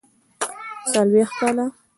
څلوېښت 0.91 1.33
کاله. 1.39 1.65